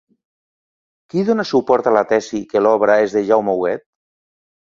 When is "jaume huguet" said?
3.27-3.87